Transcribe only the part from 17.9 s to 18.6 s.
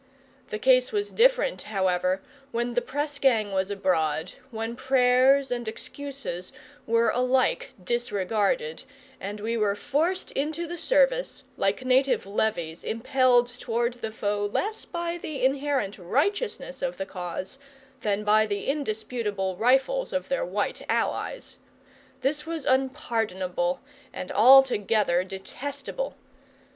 than by